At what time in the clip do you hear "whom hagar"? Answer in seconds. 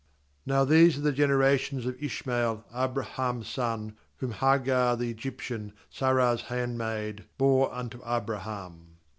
4.17-4.97